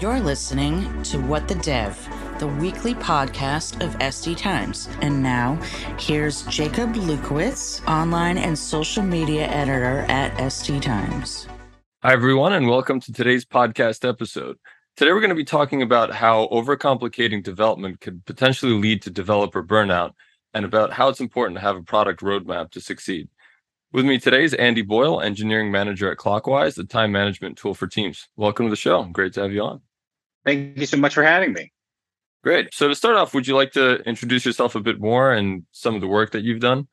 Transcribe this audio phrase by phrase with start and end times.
[0.00, 1.94] You're listening to What the Dev,
[2.38, 4.88] the weekly podcast of SD Times.
[5.02, 5.56] And now,
[5.98, 11.46] here's Jakub Lewkowicz, online and social media editor at SD Times.
[12.02, 14.56] Hi, everyone, and welcome to today's podcast episode.
[14.96, 19.62] Today, we're going to be talking about how overcomplicating development could potentially lead to developer
[19.62, 20.12] burnout
[20.54, 23.28] and about how it's important to have a product roadmap to succeed.
[23.92, 27.86] With me today is Andy Boyle, engineering manager at Clockwise, the time management tool for
[27.86, 28.28] teams.
[28.34, 29.04] Welcome to the show.
[29.04, 29.82] Great to have you on.
[30.44, 31.72] Thank you so much for having me.
[32.42, 32.72] Great.
[32.72, 35.94] So, to start off, would you like to introduce yourself a bit more and some
[35.94, 36.88] of the work that you've done?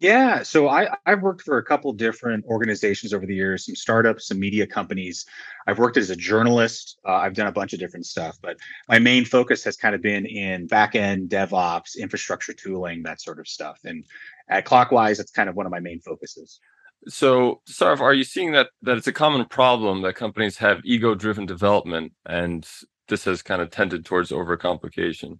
[0.00, 4.28] Yeah, so I, I've worked for a couple different organizations over the years, some startups,
[4.28, 5.26] some media companies.
[5.66, 7.00] I've worked as a journalist.
[7.04, 10.00] Uh, I've done a bunch of different stuff, but my main focus has kind of
[10.00, 13.80] been in backend DevOps, infrastructure tooling, that sort of stuff.
[13.84, 14.04] And
[14.48, 16.60] at Clockwise, that's kind of one of my main focuses.
[17.06, 20.58] So, to start off, are you seeing that that it's a common problem that companies
[20.58, 22.68] have ego-driven development, and
[23.08, 25.38] this has kind of tended towards overcomplication?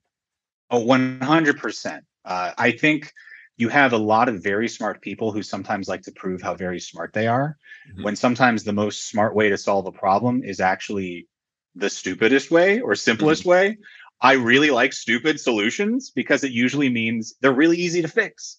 [0.71, 2.01] Oh, 100%.
[2.25, 3.13] Uh, I think
[3.59, 6.81] you have a lot of very smart people who sometimes like to prove how very
[6.81, 7.59] smart they are
[7.91, 8.05] mm-hmm.
[8.05, 11.27] when sometimes the most smart way to solve a problem is actually
[11.75, 13.51] the stupidest way or simplest mm-hmm.
[13.51, 13.79] way
[14.23, 18.59] i really like stupid solutions because it usually means they're really easy to fix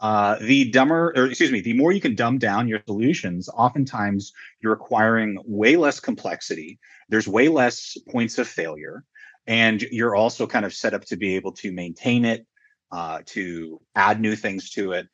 [0.00, 4.32] uh, the dumber or excuse me the more you can dumb down your solutions oftentimes
[4.60, 9.04] you're acquiring way less complexity there's way less points of failure
[9.46, 12.46] and you're also kind of set up to be able to maintain it
[12.92, 15.08] uh, to add new things to it.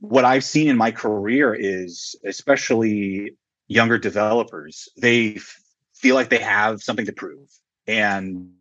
[0.00, 3.36] What I've seen in my career is, especially
[3.68, 5.60] younger developers, they f-
[5.94, 7.48] feel like they have something to prove.
[7.86, 8.52] And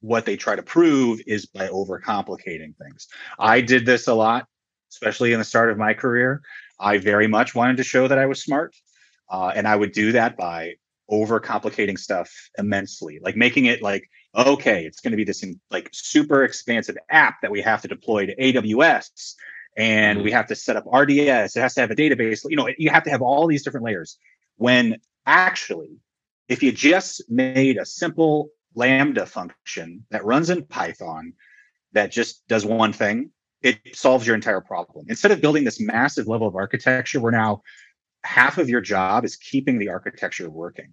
[0.00, 3.08] what they try to prove is by overcomplicating things.
[3.38, 4.46] I did this a lot,
[4.94, 6.42] especially in the start of my career.
[6.78, 8.74] I very much wanted to show that I was smart.
[9.30, 10.74] Uh, and I would do that by
[11.10, 16.42] overcomplicating stuff immensely, like making it like okay, it's going to be this like super
[16.42, 19.34] expansive app that we have to deploy to AWS
[19.76, 20.36] and we mm-hmm.
[20.36, 21.56] have to set up RDS.
[21.56, 22.44] It has to have a database.
[22.48, 24.18] You know, you have to have all these different layers.
[24.56, 25.98] When actually,
[26.48, 31.34] if you just made a simple Lambda function that runs in Python
[31.92, 33.30] that just does one thing,
[33.64, 35.06] it solves your entire problem.
[35.08, 37.62] Instead of building this massive level of architecture, we're now
[38.22, 40.92] half of your job is keeping the architecture working.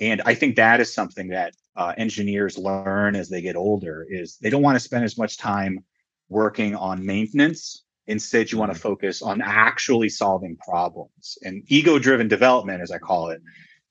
[0.00, 4.36] And I think that is something that uh, engineers learn as they get older is
[4.38, 5.84] they don't want to spend as much time
[6.28, 7.84] working on maintenance.
[8.06, 8.88] Instead, you want to mm-hmm.
[8.88, 11.38] focus on actually solving problems.
[11.42, 13.40] And ego-driven development, as I call it,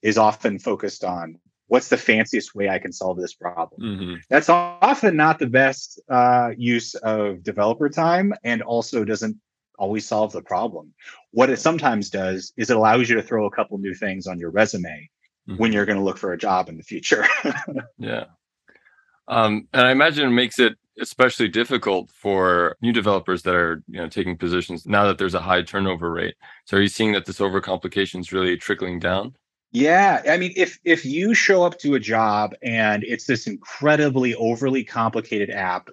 [0.01, 3.81] is often focused on what's the fanciest way I can solve this problem.
[3.81, 4.15] Mm-hmm.
[4.29, 9.37] That's often not the best uh, use of developer time, and also doesn't
[9.77, 10.93] always solve the problem.
[11.31, 14.39] What it sometimes does is it allows you to throw a couple new things on
[14.39, 15.09] your resume
[15.47, 15.57] mm-hmm.
[15.57, 17.25] when you're going to look for a job in the future.
[17.97, 18.25] yeah.
[19.27, 24.01] Um, and I imagine it makes it especially difficult for new developers that are you
[24.01, 26.35] know taking positions now that there's a high turnover rate.
[26.65, 29.35] So are you seeing that this overcomplication is really trickling down?
[29.71, 34.33] Yeah, I mean, if if you show up to a job and it's this incredibly
[34.35, 35.89] overly complicated app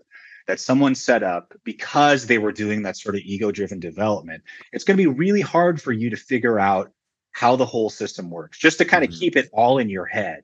[0.47, 4.97] that someone set up because they were doing that sort of ego-driven development, it's going
[4.97, 6.93] to be really hard for you to figure out
[7.37, 9.19] how the whole system works just to kind of mm-hmm.
[9.19, 10.41] keep it all in your head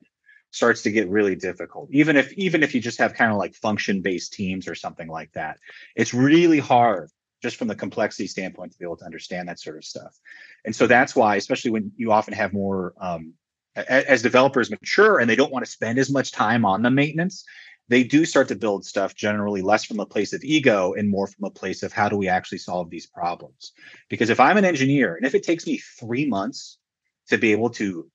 [0.51, 3.55] starts to get really difficult even if even if you just have kind of like
[3.55, 5.57] function based teams or something like that
[5.95, 7.09] it's really hard
[7.43, 10.17] just from the complexity standpoint to be able to understand that sort of stuff
[10.65, 13.33] and so that's why especially when you often have more um,
[13.75, 17.43] as developers mature and they don't want to spend as much time on the maintenance
[17.89, 21.27] they do start to build stuff generally less from a place of ego and more
[21.27, 23.73] from a place of how do we actually solve these problems
[24.09, 26.79] because if i'm an engineer and if it takes me three months
[27.27, 28.09] to be able to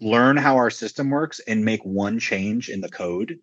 [0.00, 3.38] learn how our system works and make one change in the code,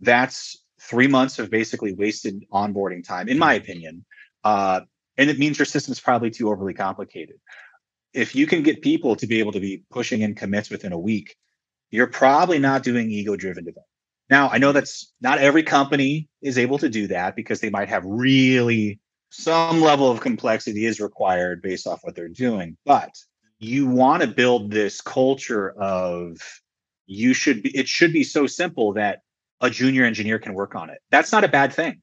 [0.00, 4.04] that's three months of basically wasted onboarding time, in my opinion.
[4.44, 4.80] Uh,
[5.16, 7.36] and it means your system's probably too overly complicated.
[8.14, 10.98] If you can get people to be able to be pushing in commits within a
[10.98, 11.36] week,
[11.90, 13.86] you're probably not doing ego driven development.
[14.30, 17.88] Now, I know that's not every company is able to do that because they might
[17.88, 19.00] have really
[19.30, 22.76] some level of complexity is required based off what they're doing.
[22.84, 23.10] But
[23.58, 26.38] you want to build this culture of
[27.06, 29.20] you should be it should be so simple that
[29.60, 32.00] a junior engineer can work on it that's not a bad thing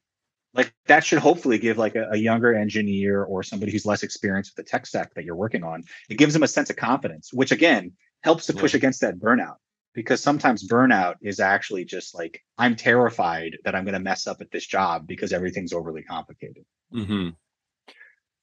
[0.56, 4.52] like that should hopefully give like a, a, younger engineer or somebody who's less experienced
[4.56, 7.30] with the tech stack that you're working on it gives them a sense of confidence
[7.32, 7.92] which again
[8.22, 8.78] helps to push yeah.
[8.78, 9.56] against that burnout
[9.94, 14.40] because sometimes burnout is actually just like i'm terrified that i'm going to mess up
[14.40, 17.28] at this job because everything's overly complicated mm-hmm.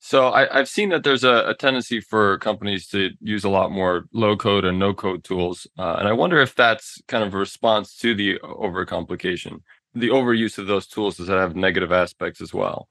[0.05, 3.71] So I, have seen that there's a, a, tendency for companies to use a lot
[3.71, 5.65] more low code and no code tools.
[5.79, 9.61] Uh, and I wonder if that's kind of a response to the overcomplication.
[9.95, 12.89] The overuse of those tools does that have negative aspects as well?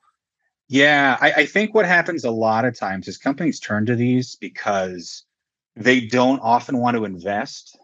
[0.69, 4.37] Yeah, I, I think what happens a lot of times is companies turn to these
[4.37, 5.25] because
[5.77, 7.77] they don't often want to invest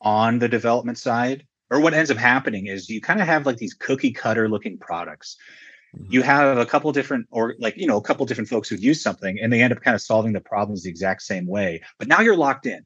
[0.00, 1.46] on the development side.
[1.70, 4.78] Or what ends up happening is you kind of have like these cookie cutter looking
[4.78, 5.36] products
[5.96, 6.12] Mm-hmm.
[6.12, 9.02] you have a couple different or like you know a couple different folks who use
[9.02, 12.06] something and they end up kind of solving the problems the exact same way but
[12.06, 12.84] now you're locked in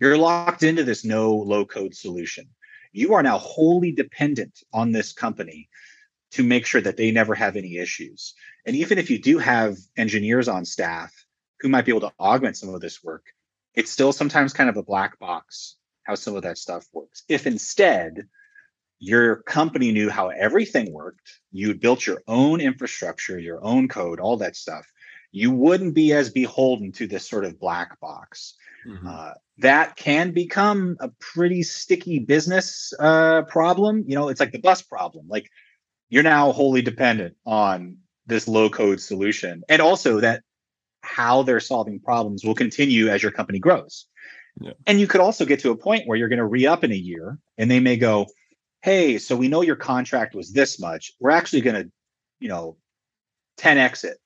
[0.00, 2.46] you're locked into this no low code solution
[2.92, 5.68] you are now wholly dependent on this company
[6.30, 8.34] to make sure that they never have any issues
[8.66, 11.12] and even if you do have engineers on staff
[11.60, 13.26] who might be able to augment some of this work
[13.74, 17.46] it's still sometimes kind of a black box how some of that stuff works if
[17.46, 18.28] instead
[18.98, 21.40] your company knew how everything worked.
[21.52, 24.86] You built your own infrastructure, your own code, all that stuff.
[25.30, 28.54] You wouldn't be as beholden to this sort of black box.
[28.86, 29.06] Mm-hmm.
[29.06, 34.04] Uh, that can become a pretty sticky business uh, problem.
[34.06, 35.26] You know, it's like the bus problem.
[35.28, 35.50] Like
[36.08, 40.42] you're now wholly dependent on this low code solution, and also that
[41.02, 44.06] how they're solving problems will continue as your company grows.
[44.60, 44.72] Yeah.
[44.86, 46.92] And you could also get to a point where you're going to re up in
[46.92, 48.26] a year, and they may go,
[48.82, 51.12] hey, so we know your contract was this much.
[51.20, 51.90] We're actually going to,
[52.40, 52.76] you know,
[53.58, 54.18] 10x it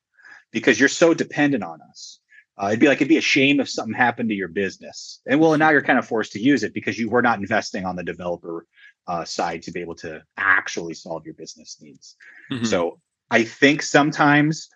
[0.52, 2.20] because you're so dependent on us.
[2.62, 5.20] Uh, it'd be like it'd be a shame if something happened to your business.
[5.26, 7.86] And well, now you're kind of forced to use it because you were not investing
[7.86, 8.66] on the developer
[9.06, 12.16] uh, side to be able to actually solve your business needs.
[12.50, 12.66] Mm-hmm.
[12.66, 13.00] So
[13.30, 14.68] I think sometimes,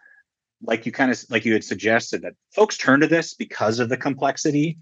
[0.62, 3.90] like you kind of like you had suggested, that folks turn to this because of
[3.90, 4.78] the complexity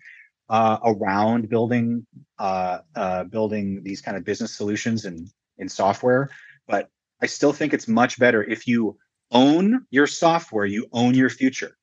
[0.48, 2.06] uh, around building
[2.38, 6.30] uh, uh, building these kind of business solutions and in software.
[6.68, 6.88] But
[7.20, 8.98] I still think it's much better if you
[9.34, 11.76] own your software, you own your future.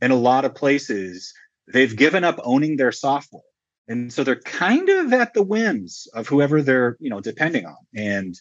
[0.00, 1.34] In a lot of places,
[1.72, 3.42] they've given up owning their software.
[3.88, 7.76] And so they're kind of at the whims of whoever they're, you know, depending on.
[7.94, 8.34] And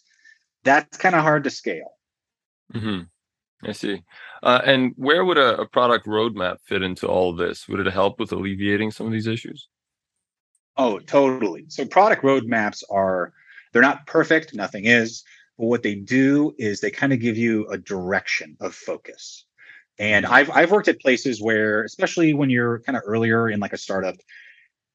[0.64, 1.92] that's kind of hard to scale.
[2.74, 3.02] Mm-hmm.
[3.68, 4.04] I see.
[4.42, 7.68] Uh, and where would a, a, product roadmap fit into all of this?
[7.68, 9.68] Would it help with alleviating some of these issues?
[10.78, 11.66] Oh, totally.
[11.68, 13.34] So product roadmaps are
[13.72, 15.24] they're not perfect, nothing is,
[15.62, 19.46] but what they do is they kind of give you a direction of focus.
[20.00, 20.26] And.
[20.26, 23.78] I've I've worked at places where, especially when you're kind of earlier in like a
[23.78, 24.16] startup,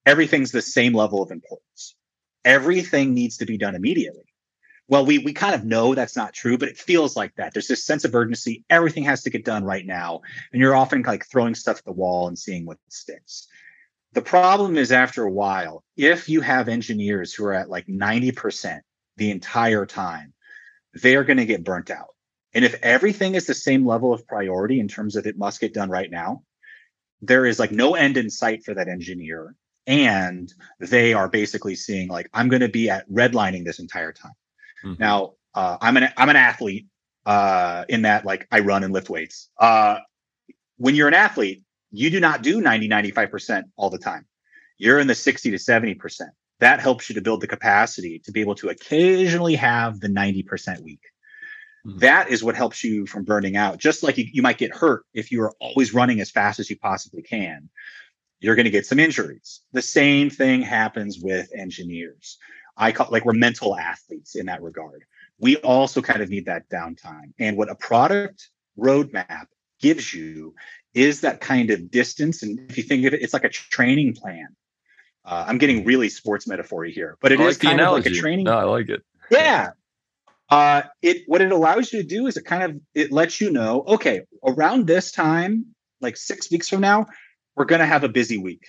[0.05, 1.95] everything's the same level of importance.
[2.45, 4.25] Everything needs to be done immediately
[4.89, 7.69] well we we kind of know that's not true but it feels like that there's
[7.69, 10.21] this sense of urgency everything has to get done right now
[10.53, 13.49] and you're often like throwing stuff at the wall and seeing what sticks
[14.13, 18.81] the problem is after a while if you have engineers who are at like 90%
[19.17, 20.33] the entire time
[21.03, 22.09] they are going to get burnt out
[22.55, 25.75] and if everything is the same level of priority in terms of it must get
[25.75, 26.43] done right now
[27.23, 29.55] there is like no end in sight for that engineer
[29.87, 34.35] and they are basically seeing like i'm going to be at redlining this entire time
[34.85, 35.03] Mm-hmm.
[35.03, 36.87] Now, uh, I'm an I'm an athlete
[37.25, 39.49] uh, in that like I run and lift weights.
[39.59, 39.99] Uh,
[40.77, 44.27] when you're an athlete, you do not do 90 95% all the time.
[44.79, 46.21] You're in the 60 to 70%.
[46.61, 50.81] That helps you to build the capacity to be able to occasionally have the 90%
[50.81, 51.03] week.
[51.87, 51.99] Mm-hmm.
[51.99, 53.79] That is what helps you from burning out.
[53.79, 56.69] Just like you, you might get hurt if you are always running as fast as
[56.71, 57.69] you possibly can,
[58.41, 59.61] you're going to get some injuries.
[59.73, 62.39] The same thing happens with engineers.
[62.77, 65.05] I call like we're mental athletes in that regard.
[65.39, 67.33] We also kind of need that downtime.
[67.39, 68.49] And what a product
[68.79, 69.47] roadmap
[69.81, 70.55] gives you
[70.95, 72.43] is that kind of distance.
[72.43, 74.49] And if you think of it, it's like a training plan.
[75.27, 78.45] Uh, I'm getting really sports metaphor here, but it is kind of like a training.
[78.45, 79.03] No, I like it.
[79.31, 79.71] Yeah.
[80.49, 83.51] Uh, it what it allows you to do is it kind of it lets you
[83.51, 85.67] know, okay, around this time,
[86.01, 87.07] like six weeks from now,
[87.57, 88.69] we're gonna have a busy week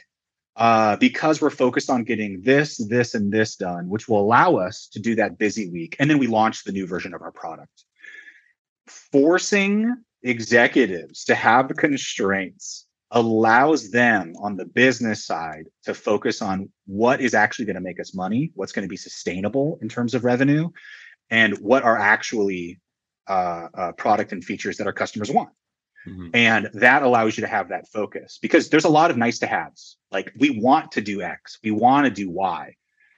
[0.57, 4.87] uh, because we're focused on getting this, this, and this done, which will allow us
[4.91, 5.95] to do that busy week.
[5.99, 7.83] And then we launch the new version of our product.
[8.87, 17.21] Forcing executives to have constraints allows them on the business side to focus on what
[17.21, 20.25] is actually going to make us money, what's going to be sustainable in terms of
[20.25, 20.69] revenue,
[21.29, 22.79] and what are actually
[23.27, 25.49] uh, uh, product and features that our customers want.
[26.05, 26.29] Mm-hmm.
[26.33, 29.47] And that allows you to have that focus because there's a lot of nice to
[29.47, 29.97] haves.
[30.11, 32.75] Like we want to do X, we want to do Y,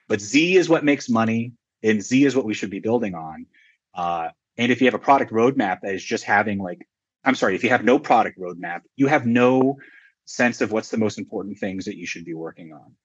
[0.08, 1.54] but Z is what makes money,
[1.84, 3.46] and Z is what we should be building on.
[3.94, 6.88] Uh, and if you have a product roadmap that is just having like,
[7.24, 9.78] I'm sorry, if you have no product roadmap, you have no
[10.26, 12.96] sense of what's the most important things that you should be working on.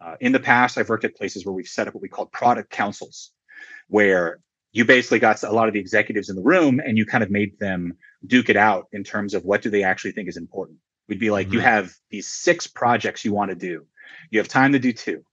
[0.00, 2.26] Uh, in the past, I've worked at places where we've set up what we call
[2.26, 3.30] product councils,
[3.88, 4.40] where
[4.72, 7.30] you basically got a lot of the executives in the room and you kind of
[7.30, 10.78] made them duke it out in terms of what do they actually think is important.
[11.08, 11.54] We'd be like, mm-hmm.
[11.54, 13.86] you have these six projects you want to do.
[14.30, 15.24] You have time to do two.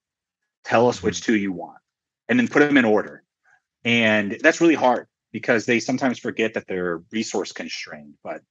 [0.65, 1.08] Tell us mm-hmm.
[1.08, 1.77] which two you want,
[2.27, 3.24] and then put them in order.
[3.86, 8.15] And that's really hard because they sometimes forget that they're resource constrained.
[8.24, 8.41] But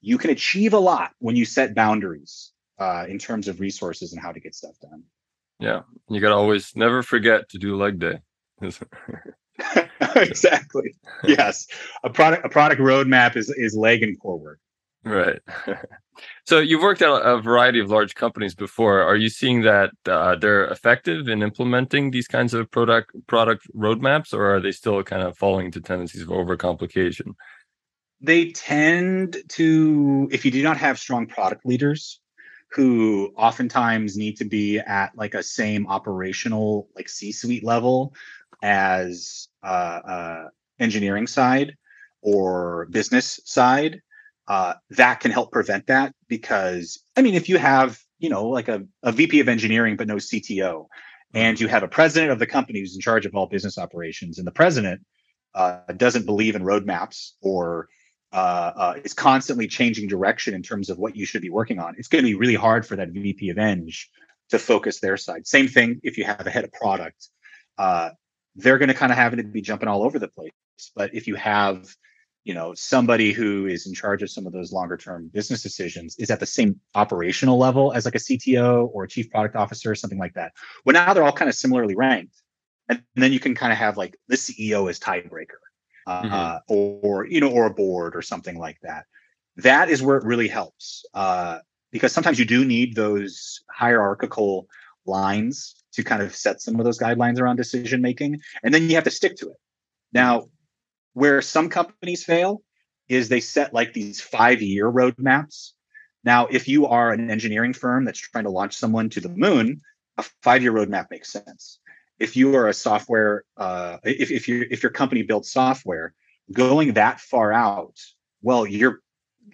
[0.00, 4.20] you can achieve a lot when you set boundaries uh, in terms of resources and
[4.20, 5.04] how to get stuff done.
[5.60, 8.18] Yeah, you got to always never forget to do leg day.
[10.16, 10.94] exactly.
[11.24, 11.66] yes,
[12.02, 14.58] a product a product roadmap is is leg and core work.
[15.04, 15.40] Right.
[16.46, 19.02] so you've worked at a variety of large companies before.
[19.02, 24.32] Are you seeing that uh, they're effective in implementing these kinds of product product roadmaps,
[24.32, 27.34] or are they still kind of falling into tendencies of overcomplication?
[28.20, 32.20] They tend to, if you do not have strong product leaders,
[32.72, 38.14] who oftentimes need to be at like a same operational like C-suite level
[38.62, 40.44] as uh, uh,
[40.80, 41.76] engineering side
[42.22, 44.00] or business side
[44.48, 48.68] uh, that can help prevent that because I mean, if you have you know like
[48.68, 50.86] a, a VP of engineering but no CTO,
[51.32, 54.38] and you have a president of the company who's in charge of all business operations,
[54.38, 55.02] and the president
[55.54, 57.88] uh, doesn't believe in roadmaps or
[58.34, 61.94] uh, uh, is constantly changing direction in terms of what you should be working on,
[61.96, 63.88] it's going to be really hard for that VP of Eng
[64.50, 65.46] to focus their side.
[65.46, 67.28] Same thing if you have a head of product.
[67.78, 68.10] Uh,
[68.56, 70.50] they're going to kind of have to be jumping all over the place.
[70.96, 71.86] But if you have
[72.44, 76.14] you know somebody who is in charge of some of those longer term business decisions
[76.16, 79.90] is at the same operational level as like a cto or a chief product officer
[79.90, 80.52] or something like that.
[80.84, 82.36] Well now they're all kind of similarly ranked
[82.88, 85.60] and then you can kind of have like the ceo as tiebreaker
[86.06, 86.58] uh, mm-hmm.
[86.68, 89.06] or you know or a board or something like that.
[89.56, 91.60] That is where it really helps uh,
[91.92, 94.68] because sometimes you do need those hierarchical
[95.06, 98.96] lines to kind of set some of those guidelines around decision making and then you
[98.96, 99.56] have to stick to it.
[100.12, 100.48] Now
[101.14, 102.62] where some companies fail
[103.08, 105.72] is they set like these five year roadmaps.
[106.22, 109.80] Now, if you are an engineering firm that's trying to launch someone to the moon,
[110.18, 111.78] a five year roadmap makes sense.
[112.18, 116.14] If you are a software, uh, if, if you if your company builds software,
[116.52, 117.98] going that far out,
[118.42, 119.00] well, you're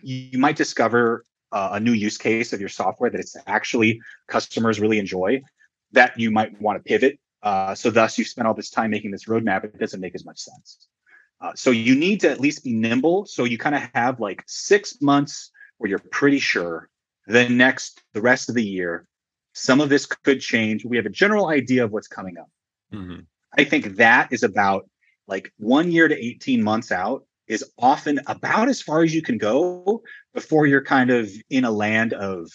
[0.03, 4.79] you might discover uh, a new use case of your software that it's actually customers
[4.79, 5.43] really enjoy
[5.93, 7.19] that you might want to pivot.
[7.43, 9.65] Uh, so thus, you spent all this time making this roadmap.
[9.65, 10.87] It doesn't make as much sense.
[11.41, 13.27] Uh, so you need to at least be nimble.
[13.27, 16.89] So you kind of have like six months where you're pretty sure.
[17.27, 19.07] Then next, the rest of the year,
[19.55, 20.85] some of this could change.
[20.85, 22.49] We have a general idea of what's coming up.
[22.93, 23.21] Mm-hmm.
[23.57, 24.89] I think that is about
[25.27, 29.39] like one year to 18 months out is often about as far as you can
[29.39, 30.03] go
[30.35, 32.49] before you're kind of in a land of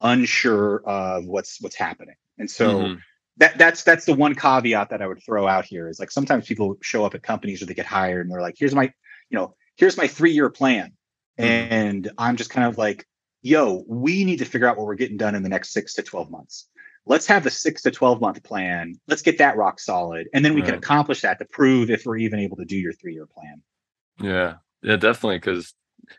[0.00, 2.14] unsure of what's what's happening.
[2.38, 2.94] And so mm-hmm
[3.36, 6.46] that that's that's the one caveat that I would throw out here is like sometimes
[6.46, 8.84] people show up at companies or they get hired and they're like, here's my,
[9.30, 10.92] you know, here's my three year plan.
[11.38, 11.72] Mm-hmm.
[11.72, 13.06] And I'm just kind of like,
[13.42, 16.02] yo, we need to figure out what we're getting done in the next six to
[16.02, 16.68] 12 months.
[17.06, 18.94] Let's have the six to 12 month plan.
[19.08, 20.28] Let's get that rock solid.
[20.34, 20.70] And then we right.
[20.70, 23.62] can accomplish that to prove if we're even able to do your three year plan.
[24.20, 24.54] Yeah.
[24.82, 25.40] Yeah, definitely.
[25.40, 25.74] Cause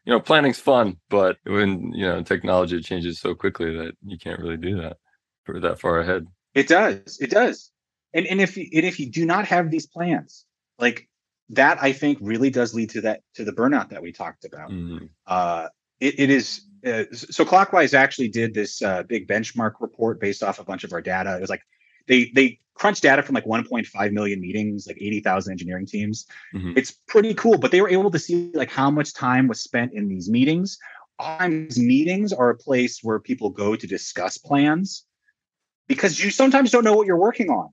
[0.05, 4.39] you know, planning's fun, but when you know technology changes so quickly that you can't
[4.39, 4.97] really do that
[5.43, 6.27] for that far ahead.
[6.53, 7.17] It does.
[7.21, 7.71] It does.
[8.13, 10.45] And and if you, and if you do not have these plans,
[10.79, 11.07] like
[11.49, 14.69] that, I think really does lead to that to the burnout that we talked about.
[14.69, 15.05] Mm-hmm.
[15.25, 15.67] Uh,
[15.99, 20.59] it, it is uh, so Clockwise actually did this uh, big benchmark report based off
[20.59, 21.37] a bunch of our data.
[21.37, 21.61] It was like
[22.07, 26.25] they they crunched data from like 1.5 million meetings, like 80,000 engineering teams.
[26.53, 26.73] Mm-hmm.
[26.75, 29.93] It's pretty cool, but they were able to see like how much time was spent
[29.93, 30.79] in these meetings.
[31.21, 35.05] Times meetings are a place where people go to discuss plans
[35.91, 37.69] because you sometimes don't know what you're working on.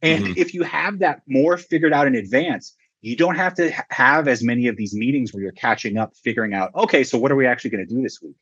[0.00, 0.32] And mm-hmm.
[0.36, 4.42] if you have that more figured out in advance, you don't have to have as
[4.42, 7.46] many of these meetings where you're catching up, figuring out, okay, so what are we
[7.46, 8.36] actually going to do this week?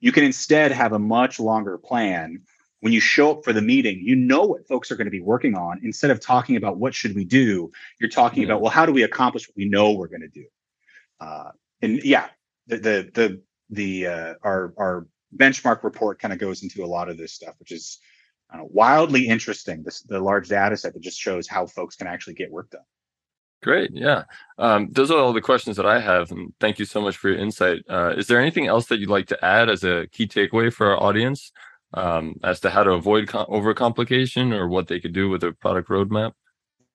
[0.00, 2.42] You can instead have a much longer plan.
[2.80, 5.22] When you show up for the meeting, you know what folks are going to be
[5.22, 5.80] working on.
[5.82, 8.48] Instead of talking about what should we do, you're talking yeah.
[8.50, 10.44] about, well, how do we accomplish what we know we're going to do?
[11.18, 12.26] Uh, and yeah,
[12.66, 17.08] the the the the uh, our our benchmark report kind of goes into a lot
[17.08, 17.98] of this stuff, which is
[18.52, 19.82] uh, wildly interesting.
[19.82, 22.82] This the large data set that just shows how folks can actually get work done.
[23.62, 24.24] Great, yeah.
[24.58, 27.30] Um, those are all the questions that I have, and thank you so much for
[27.30, 27.82] your insight.
[27.88, 30.90] Uh, is there anything else that you'd like to add as a key takeaway for
[30.90, 31.50] our audience
[31.94, 35.52] um, as to how to avoid com- overcomplication or what they could do with a
[35.52, 36.32] product roadmap?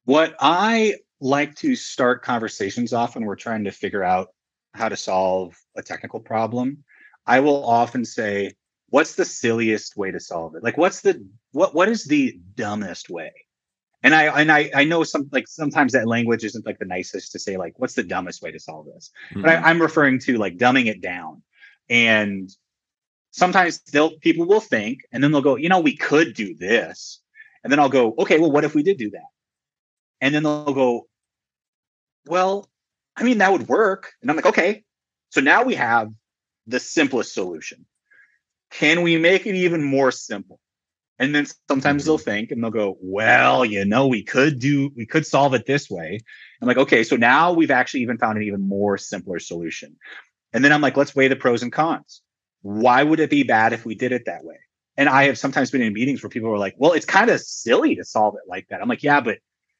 [0.05, 4.29] What I like to start conversations off when we're trying to figure out
[4.73, 6.83] how to solve a technical problem,
[7.25, 8.53] I will often say,
[8.91, 10.63] what's the silliest way to solve it?
[10.63, 13.31] Like what's the what what is the dumbest way?
[14.03, 17.31] And I and I I know some like sometimes that language isn't like the nicest
[17.31, 19.41] to say like what's the dumbest way to solve this, mm-hmm.
[19.41, 21.41] but I, I'm referring to like dumbing it down.
[21.89, 22.49] And
[23.31, 27.21] sometimes they'll people will think and then they'll go, you know, we could do this.
[27.63, 29.29] And then I'll go, okay, well, what if we did do that?
[30.19, 31.07] And then they'll go,
[32.25, 32.69] well,
[33.15, 34.13] I mean, that would work.
[34.21, 34.83] And I'm like, okay.
[35.29, 36.11] So now we have
[36.67, 37.85] the simplest solution.
[38.71, 40.59] Can we make it even more simple?
[41.19, 42.23] And then sometimes they'll mm-hmm.
[42.23, 45.87] think and they'll go, well, you know, we could do, we could solve it this
[45.89, 46.19] way.
[46.59, 49.97] I'm like, okay, so now we've actually even found an even more simpler solution.
[50.51, 52.21] And then I'm like, let's weigh the pros and cons.
[52.63, 54.57] Why would it be bad if we did it that way?
[54.97, 57.39] And I have sometimes been in meetings where people are like, well, it's kind of
[57.39, 58.81] silly to solve it like that.
[58.81, 59.37] I'm like, yeah, but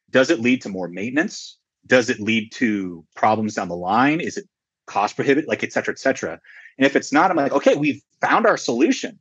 [0.10, 1.58] does it lead to more maintenance?
[1.88, 4.22] Does it lead to problems down the line?
[4.22, 4.46] Is it
[4.86, 5.48] cost prohibitive?
[5.48, 6.40] Like, et cetera, et cetera.
[6.78, 9.20] And if it's not, I'm like, okay, we've found our solution.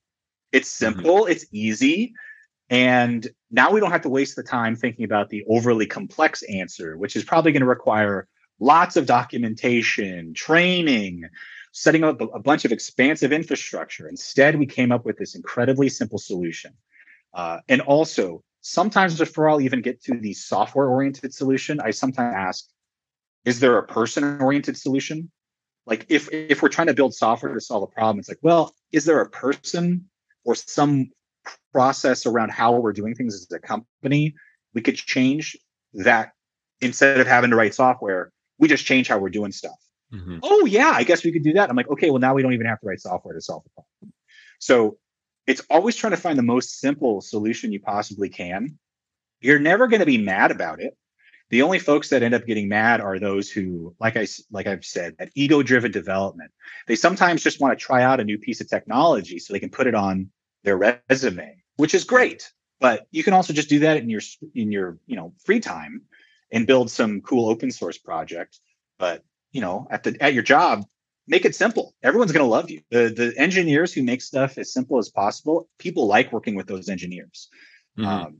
[0.53, 0.95] It's mm-hmm.
[0.97, 1.33] simple, mm-hmm.
[1.33, 2.15] it's easy.
[2.69, 6.97] And now we don't have to waste the time thinking about the overly complex answer,
[6.97, 8.29] which is probably going to require
[8.61, 11.25] lots of documentation, training,
[11.73, 14.09] setting up a, a, bunch of expansive infrastructure.
[14.09, 16.73] Instead, we came up with this incredibly simple solution.
[17.35, 22.35] Uh, and also, sometimes before I'll even get to the software oriented solution, I sometimes
[22.37, 22.67] ask,
[23.45, 25.31] is there a person oriented solution?
[25.91, 28.75] Like if if we're trying to build software to solve a problem, it's like, well,
[28.93, 30.09] is there a person
[30.45, 31.11] or some
[31.73, 34.35] process around how we're doing things as a company
[34.75, 35.57] we could change
[35.93, 36.33] that
[36.81, 39.77] instead of having to write software, we just change how we're doing stuff.
[40.13, 40.39] Mm-hmm.
[40.43, 41.71] Oh yeah, I guess we could do that.
[41.71, 43.71] I'm like, okay, well now we don't even have to write software to solve the
[43.71, 44.13] problem.
[44.59, 44.99] So
[45.47, 48.79] it's always trying to find the most simple solution you possibly can.
[49.41, 50.97] You're never going to be mad about it.
[51.51, 54.85] The only folks that end up getting mad are those who, like I like I've
[54.85, 56.53] said, that ego-driven development.
[56.87, 59.71] They sometimes just want to try out a new piece of technology so they can
[59.71, 60.31] put it on
[60.63, 62.53] their resume, which is great.
[62.79, 64.23] But you can also just do that in your
[64.55, 66.03] in your you know free time
[66.53, 68.59] and build some cool open source project.
[68.99, 70.85] But you know, at the at your job,
[71.27, 71.95] make it simple.
[72.03, 72.83] Everyone's going to love you.
[72.91, 76.89] The the engineers who make stuff as simple as possible, people like working with those
[76.89, 77.49] engineers.
[77.99, 78.09] Mm-hmm.
[78.09, 78.39] Um,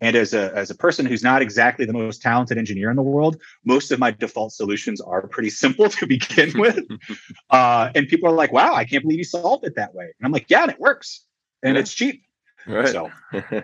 [0.00, 3.02] and as a as a person who's not exactly the most talented engineer in the
[3.02, 6.80] world, most of my default solutions are pretty simple to begin with.
[7.50, 10.26] uh, and people are like, "Wow, I can't believe you solved it that way." And
[10.26, 11.24] I'm like, "Yeah, and it works,
[11.62, 11.80] and yeah.
[11.80, 12.22] it's cheap."
[12.66, 12.88] Right.
[12.88, 13.10] So.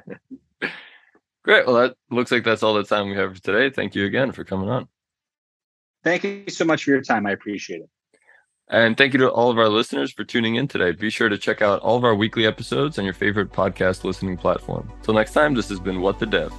[1.42, 1.66] Great.
[1.66, 3.68] Well, that looks like that's all the time we have for today.
[3.68, 4.88] Thank you again for coming on.
[6.02, 7.26] Thank you so much for your time.
[7.26, 7.90] I appreciate it.
[8.68, 10.92] And thank you to all of our listeners for tuning in today.
[10.92, 14.36] Be sure to check out all of our weekly episodes on your favorite podcast listening
[14.36, 14.90] platform.
[15.02, 16.52] Till next time, this has been What the Dev.